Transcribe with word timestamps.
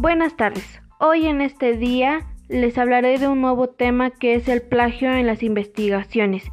Buenas 0.00 0.36
tardes. 0.36 0.80
Hoy 1.00 1.26
en 1.26 1.40
este 1.40 1.76
día 1.76 2.24
les 2.48 2.78
hablaré 2.78 3.18
de 3.18 3.26
un 3.26 3.40
nuevo 3.40 3.68
tema 3.68 4.10
que 4.10 4.36
es 4.36 4.46
el 4.46 4.62
plagio 4.62 5.12
en 5.12 5.26
las 5.26 5.42
investigaciones. 5.42 6.44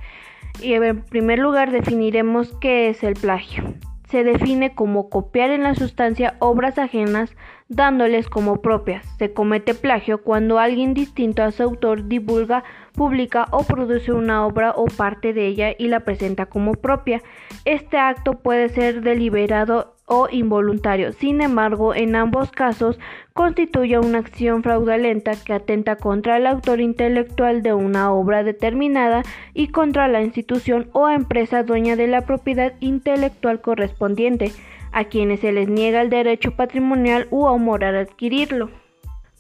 Y 0.64 0.74
en 0.74 1.04
primer 1.04 1.38
lugar 1.38 1.70
definiremos 1.70 2.58
qué 2.60 2.90
es 2.90 3.04
el 3.04 3.14
plagio. 3.14 3.64
Se 4.10 4.24
define 4.24 4.74
como 4.74 5.12
copiar 5.12 5.52
en 5.52 5.62
la 5.62 5.76
sustancia 5.76 6.38
obras 6.40 6.80
ajenas 6.80 7.36
dándoles 7.70 8.30
como 8.30 8.64
propias. 8.64 9.06
Se 9.20 9.32
comete 9.32 9.76
plagio 9.76 10.24
cuando 10.24 10.58
alguien 10.58 10.96
distinto 10.96 11.44
a 11.44 11.52
su 11.52 11.62
autor 11.62 12.08
divulga, 12.08 12.64
publica 12.94 13.46
o 13.52 13.64
produce 13.64 14.12
una 14.12 14.44
obra 14.44 14.72
o 14.72 14.86
parte 14.86 15.34
de 15.34 15.46
ella 15.46 15.76
y 15.78 15.88
la 15.90 16.00
presenta 16.00 16.48
como 16.48 16.72
propia. 16.74 17.22
Este 17.64 18.00
acto 18.00 18.40
puede 18.40 18.70
ser 18.70 19.02
deliberado 19.02 19.95
o 20.06 20.28
involuntario. 20.30 21.12
Sin 21.14 21.42
embargo, 21.42 21.96
en 21.96 22.16
ambos 22.16 22.52
casos 22.52 23.00
constituye 23.34 24.00
una 24.00 24.20
acción 24.20 24.64
fraudulenta 24.64 25.34
que 25.36 25.54
atenta 25.54 25.96
contra 25.96 26.38
el 26.38 26.48
autor 26.48 26.80
intelectual 26.80 27.64
de 27.64 27.74
una 27.74 28.12
obra 28.12 28.44
determinada 28.44 29.24
y 29.54 29.70
contra 29.70 30.08
la 30.08 30.22
institución 30.22 30.90
o 30.94 31.10
empresa 31.10 31.64
dueña 31.64 31.96
de 31.96 32.08
la 32.08 32.22
propiedad 32.22 32.74
intelectual 32.80 33.62
correspondiente, 33.62 34.52
a 34.92 35.06
quienes 35.06 35.42
se 35.42 35.52
les 35.52 35.68
niega 35.68 36.02
el 36.02 36.10
derecho 36.10 36.52
patrimonial 36.52 37.28
u 37.30 37.46
moral 37.58 37.98
adquirirlo. 37.98 38.70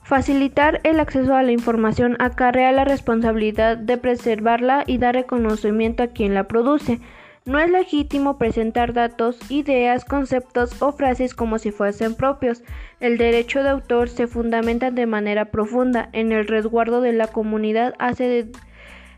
Facilitar 0.05 0.81
el 0.83 0.99
acceso 0.99 1.33
a 1.33 1.41
la 1.41 1.51
información 1.51 2.15
acarrea 2.19 2.71
la 2.71 2.85
responsabilidad 2.85 3.75
de 3.75 3.97
preservarla 3.97 4.83
y 4.85 4.99
dar 4.99 5.15
reconocimiento 5.15 6.03
a 6.03 6.07
quien 6.07 6.35
la 6.35 6.43
produce. 6.43 6.99
No 7.47 7.59
es 7.59 7.69
legítimo 7.69 8.39
presentar 8.39 8.93
datos, 8.93 9.37
ideas, 9.51 10.03
conceptos 10.03 10.81
o 10.81 10.91
frases 10.93 11.35
como 11.35 11.59
si 11.59 11.69
fuesen 11.69 12.15
propios. 12.15 12.63
El 12.99 13.19
derecho 13.19 13.61
de 13.61 13.69
autor 13.69 14.09
se 14.09 14.25
fundamenta 14.25 14.89
de 14.89 15.05
manera 15.05 15.51
profunda 15.51 16.09
en 16.11 16.31
el 16.31 16.47
resguardo 16.47 17.01
de 17.01 17.13
la 17.13 17.27
comunidad 17.27 17.93
hace 17.99 18.47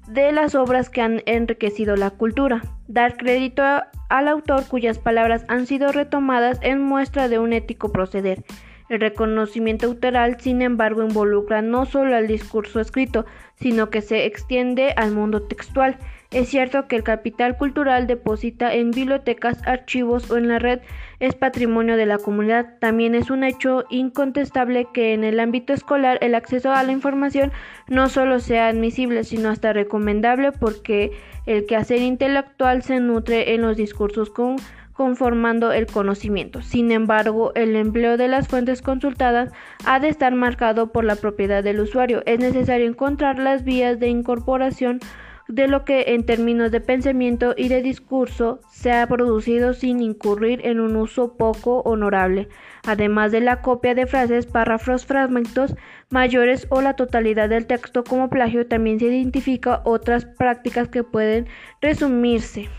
de, 0.10 0.32
las 0.34 0.56
obras 0.56 0.90
que 0.90 1.00
han 1.00 1.22
enriquecido 1.26 1.96
la 1.96 2.10
cultura. 2.10 2.64
Dar 2.90 3.16
crédito 3.16 3.64
al 4.10 4.28
autor 4.28 4.68
cuyas 4.68 5.00
palabras 5.00 5.46
han 5.48 5.66
sido 5.66 5.94
retomadas 5.94 6.60
en 6.62 6.82
muestra 6.82 7.30
de 7.30 7.40
un 7.40 7.54
ético 7.54 7.94
proceder. 7.94 8.44
El 8.90 9.00
reconocimiento 9.00 9.88
autoral, 9.88 10.38
sin 10.42 10.62
embargo, 10.62 11.02
involucra 11.02 11.62
no 11.62 11.86
solo 11.86 12.14
al 12.14 12.28
discurso 12.28 12.82
escrito, 12.82 13.26
sino 13.56 13.90
que 13.90 14.02
se 14.02 14.26
extiende 14.26 14.94
al 14.98 15.12
mundo 15.12 15.44
textual. 15.44 15.98
Es 16.32 16.50
cierto 16.50 16.88
que 16.88 16.98
el 16.98 17.04
capital 17.04 17.56
cultural 17.56 18.06
deposita 18.06 18.74
en 18.74 18.92
bibliotecas, 18.92 19.66
archivos 19.66 20.30
o 20.30 20.38
en 20.38 20.50
la 20.50 20.60
red 20.60 20.82
es 21.22 21.36
patrimonio 21.36 21.96
de 21.96 22.06
la 22.06 22.18
comunidad. 22.18 22.78
También 22.80 23.16
es 23.16 23.30
un 23.30 23.46
hecho 23.46 23.86
incontestable 23.90 24.88
que 24.94 25.14
en 25.14 25.24
el 25.24 25.40
ámbito 25.40 25.72
escolar 25.72 26.18
el 26.22 26.36
acceso 26.36 26.74
a 26.74 26.84
la 26.84 26.92
información 26.92 27.54
no 27.88 28.10
solo 28.10 28.40
sea 28.42 28.68
admisible, 28.68 29.24
sino 29.24 29.50
hasta 29.50 29.72
recomendable 29.72 30.52
porque 30.52 31.12
el 31.46 31.66
quehacer 31.66 32.02
intelectual 32.02 32.84
se 32.84 33.00
nutre 33.00 33.54
en 33.54 33.62
los 33.62 33.78
discursos 33.78 34.30
con 34.30 34.58
conformando 34.98 35.72
el 35.72 35.86
conocimiento. 35.86 36.64
Sin 36.64 36.92
embargo, 36.92 37.52
el 37.54 37.76
empleo 37.76 38.18
de 38.18 38.28
las 38.28 38.48
fuentes 38.48 38.82
consultadas 38.82 39.52
ha 39.86 40.00
de 40.00 40.10
estar 40.10 40.34
marcado 40.34 40.92
por 40.92 41.06
la 41.06 41.16
propiedad 41.16 41.64
del 41.64 41.80
usuario. 41.80 42.24
Es 42.26 42.40
necesario 42.40 42.88
encontrar 42.88 43.38
las 43.38 43.64
vías 43.64 44.00
de 44.00 44.08
incorporación 44.08 45.00
de 45.48 45.68
lo 45.68 45.86
que 45.86 46.14
en 46.14 46.26
términos 46.26 46.72
de 46.72 46.82
pensamiento 46.82 47.54
y 47.56 47.70
de 47.70 47.82
discurso 47.82 48.60
se 48.70 48.92
ha 48.92 49.08
producido 49.08 49.74
sin 49.74 50.02
incurrir 50.02 50.66
en 50.66 50.80
un 50.80 50.96
uso 50.96 51.38
poco 51.38 51.80
honorable, 51.82 52.50
además 52.86 53.32
de 53.32 53.42
la 53.42 53.62
copia 53.62 53.96
de 53.96 54.08
frases, 54.08 54.46
párrafos, 54.46 55.06
fragmentos 55.06 55.76
mayores 56.10 56.68
o 56.70 56.82
la 56.82 56.96
totalidad 56.96 57.50
del 57.50 57.66
texto 57.66 58.04
como 58.04 58.30
plagio, 58.30 58.68
también 58.68 59.00
se 59.00 59.06
identifica 59.06 59.82
otras 59.86 60.26
prácticas 60.26 60.88
que 60.90 61.04
pueden 61.04 61.48
resumirse 61.82 62.70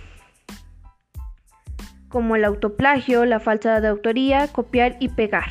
como 2.09 2.37
el 2.37 2.44
autoplagio, 2.44 3.25
la 3.25 3.41
falsa 3.41 3.81
de 3.81 3.88
autoría, 3.88 4.48
copiar 4.48 4.97
y 4.98 5.09
pegar. 5.09 5.48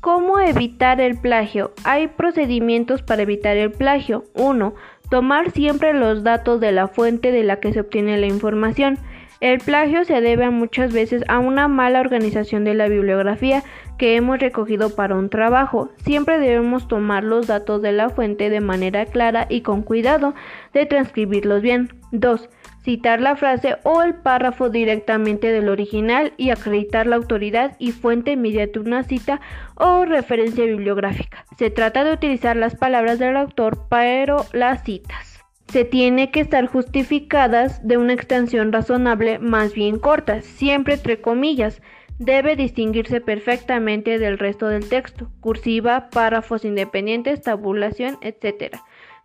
¿Cómo 0.00 0.38
evitar 0.38 1.00
el 1.00 1.18
plagio? 1.18 1.72
Hay 1.84 2.08
procedimientos 2.08 3.02
para 3.02 3.22
evitar 3.22 3.56
el 3.56 3.70
plagio. 3.72 4.24
1. 4.34 4.74
Tomar 5.10 5.50
siempre 5.50 5.92
los 5.94 6.24
datos 6.24 6.60
de 6.60 6.72
la 6.72 6.88
fuente 6.88 7.32
de 7.32 7.44
la 7.44 7.60
que 7.60 7.72
se 7.72 7.80
obtiene 7.80 8.18
la 8.18 8.26
información. 8.26 8.98
El 9.40 9.58
plagio 9.58 10.04
se 10.04 10.20
debe 10.20 10.48
muchas 10.50 10.92
veces 10.92 11.22
a 11.28 11.38
una 11.38 11.68
mala 11.68 12.00
organización 12.00 12.64
de 12.64 12.74
la 12.74 12.88
bibliografía 12.88 13.62
que 13.98 14.16
hemos 14.16 14.38
recogido 14.38 14.94
para 14.94 15.16
un 15.16 15.28
trabajo. 15.28 15.90
Siempre 16.04 16.38
debemos 16.38 16.88
tomar 16.88 17.24
los 17.24 17.46
datos 17.46 17.82
de 17.82 17.92
la 17.92 18.08
fuente 18.08 18.48
de 18.48 18.60
manera 18.60 19.04
clara 19.06 19.46
y 19.48 19.60
con 19.60 19.82
cuidado 19.82 20.34
de 20.72 20.86
transcribirlos 20.86 21.62
bien. 21.62 21.90
2 22.12 22.48
citar 22.84 23.20
la 23.20 23.34
frase 23.34 23.78
o 23.82 24.02
el 24.02 24.14
párrafo 24.14 24.68
directamente 24.68 25.50
del 25.50 25.70
original 25.70 26.34
y 26.36 26.50
acreditar 26.50 27.06
la 27.06 27.16
autoridad 27.16 27.76
y 27.78 27.92
fuente 27.92 28.36
mediante 28.36 28.78
una 28.78 29.02
cita 29.02 29.40
o 29.74 30.04
referencia 30.04 30.64
bibliográfica. 30.64 31.46
Se 31.56 31.70
trata 31.70 32.04
de 32.04 32.12
utilizar 32.12 32.56
las 32.56 32.76
palabras 32.76 33.18
del 33.18 33.36
autor, 33.36 33.86
pero 33.88 34.44
las 34.52 34.84
citas 34.84 35.40
se 35.68 35.84
tiene 35.84 36.30
que 36.30 36.40
estar 36.40 36.66
justificadas 36.66 37.84
de 37.86 37.96
una 37.96 38.12
extensión 38.12 38.70
razonable 38.70 39.38
más 39.38 39.72
bien 39.72 39.98
corta, 39.98 40.42
siempre 40.42 40.94
entre 40.94 41.20
comillas. 41.20 41.80
Debe 42.18 42.54
distinguirse 42.54 43.20
perfectamente 43.20 44.20
del 44.20 44.38
resto 44.38 44.68
del 44.68 44.88
texto, 44.88 45.32
cursiva, 45.40 46.10
párrafos 46.10 46.64
independientes, 46.64 47.42
tabulación, 47.42 48.18
etc 48.20 48.76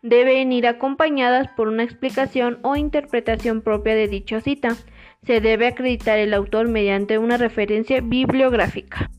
deben 0.01 0.51
ir 0.51 0.67
acompañadas 0.67 1.47
por 1.49 1.67
una 1.67 1.83
explicación 1.83 2.59
o 2.61 2.75
interpretación 2.75 3.61
propia 3.61 3.95
de 3.95 4.07
dicha 4.07 4.41
cita. 4.41 4.75
Se 5.23 5.41
debe 5.41 5.67
acreditar 5.67 6.19
el 6.19 6.33
autor 6.33 6.69
mediante 6.69 7.17
una 7.17 7.37
referencia 7.37 8.01
bibliográfica. 8.01 9.09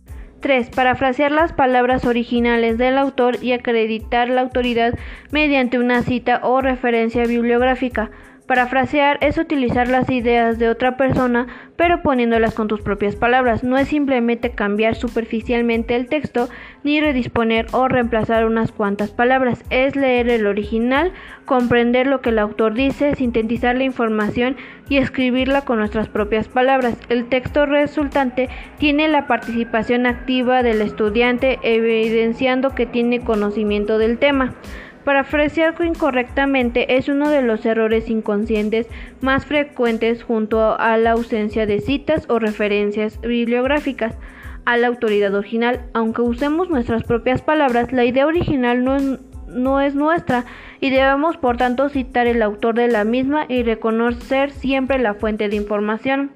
3. 0.40 0.70
Parafrasear 0.70 1.32
las 1.32 1.52
palabras 1.52 2.04
originales 2.06 2.78
del 2.78 2.96
autor 2.96 3.42
y 3.42 3.52
acreditar 3.52 4.30
la 4.30 4.40
autoridad 4.40 4.98
mediante 5.30 5.78
una 5.78 6.02
cita 6.02 6.40
o 6.42 6.60
referencia 6.60 7.24
bibliográfica. 7.26 8.10
Parafrasear 8.50 9.16
es 9.20 9.38
utilizar 9.38 9.86
las 9.86 10.10
ideas 10.10 10.58
de 10.58 10.68
otra 10.68 10.96
persona, 10.96 11.46
pero 11.76 12.02
poniéndolas 12.02 12.52
con 12.52 12.66
tus 12.66 12.80
propias 12.80 13.14
palabras. 13.14 13.62
No 13.62 13.78
es 13.78 13.86
simplemente 13.86 14.50
cambiar 14.50 14.96
superficialmente 14.96 15.94
el 15.94 16.08
texto, 16.08 16.48
ni 16.82 17.00
redisponer 17.00 17.66
o 17.70 17.86
reemplazar 17.86 18.46
unas 18.46 18.72
cuantas 18.72 19.12
palabras. 19.12 19.62
Es 19.70 19.94
leer 19.94 20.28
el 20.28 20.48
original, 20.48 21.12
comprender 21.44 22.08
lo 22.08 22.22
que 22.22 22.30
el 22.30 22.40
autor 22.40 22.74
dice, 22.74 23.14
sintetizar 23.14 23.76
la 23.76 23.84
información 23.84 24.56
y 24.88 24.96
escribirla 24.96 25.64
con 25.64 25.78
nuestras 25.78 26.08
propias 26.08 26.48
palabras. 26.48 26.98
El 27.08 27.28
texto 27.28 27.66
resultante 27.66 28.48
tiene 28.78 29.06
la 29.06 29.28
participación 29.28 30.06
activa 30.06 30.64
del 30.64 30.82
estudiante, 30.82 31.60
evidenciando 31.62 32.74
que 32.74 32.86
tiene 32.86 33.20
conocimiento 33.20 33.96
del 33.98 34.18
tema. 34.18 34.56
Parafrasear 35.04 35.74
incorrectamente 35.82 36.96
es 36.96 37.08
uno 37.08 37.30
de 37.30 37.40
los 37.42 37.64
errores 37.64 38.10
inconscientes 38.10 38.86
más 39.22 39.46
frecuentes 39.46 40.22
junto 40.22 40.78
a 40.78 40.96
la 40.98 41.12
ausencia 41.12 41.64
de 41.64 41.80
citas 41.80 42.26
o 42.28 42.38
referencias 42.38 43.18
bibliográficas 43.20 44.14
a 44.66 44.76
la 44.76 44.88
autoridad 44.88 45.34
original. 45.34 45.80
Aunque 45.94 46.20
usemos 46.20 46.68
nuestras 46.68 47.04
propias 47.04 47.40
palabras, 47.40 47.92
la 47.92 48.04
idea 48.04 48.26
original 48.26 48.84
no 48.84 48.96
es, 48.96 49.18
no 49.48 49.80
es 49.80 49.94
nuestra 49.94 50.44
y 50.80 50.90
debemos 50.90 51.38
por 51.38 51.56
tanto 51.56 51.88
citar 51.88 52.26
el 52.26 52.42
autor 52.42 52.74
de 52.74 52.88
la 52.88 53.04
misma 53.04 53.46
y 53.48 53.62
reconocer 53.62 54.50
siempre 54.50 54.98
la 54.98 55.14
fuente 55.14 55.48
de 55.48 55.56
información. 55.56 56.30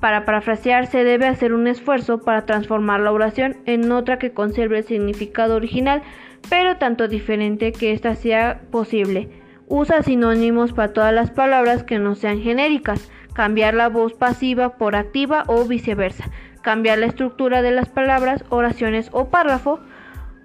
Para 0.00 0.24
parafrasear 0.24 0.86
se 0.86 1.04
debe 1.04 1.26
hacer 1.26 1.52
un 1.52 1.66
esfuerzo 1.66 2.22
para 2.22 2.46
transformar 2.46 3.00
la 3.00 3.12
oración 3.12 3.58
en 3.66 3.92
otra 3.92 4.18
que 4.18 4.32
conserve 4.32 4.78
el 4.78 4.84
significado 4.84 5.56
original, 5.56 6.02
pero 6.48 6.76
tanto 6.76 7.08
diferente 7.08 7.72
que 7.72 7.92
ésta 7.92 8.14
sea 8.14 8.62
posible. 8.70 9.28
Usa 9.66 10.02
sinónimos 10.02 10.72
para 10.72 10.92
todas 10.92 11.14
las 11.14 11.30
palabras 11.30 11.84
que 11.84 11.98
no 11.98 12.14
sean 12.14 12.40
genéricas. 12.40 13.10
Cambiar 13.34 13.74
la 13.74 13.88
voz 13.88 14.14
pasiva 14.14 14.76
por 14.76 14.96
activa 14.96 15.44
o 15.46 15.64
viceversa. 15.64 16.30
Cambiar 16.62 16.98
la 16.98 17.06
estructura 17.06 17.62
de 17.62 17.70
las 17.70 17.88
palabras, 17.88 18.44
oraciones 18.48 19.08
o 19.12 19.28
párrafo. 19.28 19.78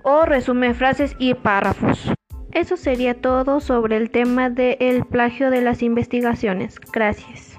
O 0.03 0.25
resume 0.25 0.75
frases 0.75 1.15
y 1.17 1.33
párrafos. 1.33 2.13
Eso 2.51 2.77
sería 2.77 3.15
todo 3.15 3.59
sobre 3.59 3.97
el 3.97 4.11
tema 4.11 4.49
del 4.49 5.03
plagio 5.05 5.49
de 5.49 5.61
las 5.61 5.81
investigaciones. 5.81 6.79
Gracias. 6.93 7.54